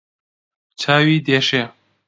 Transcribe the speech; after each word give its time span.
چاوی 0.81 1.23
دێشێ 1.25 1.63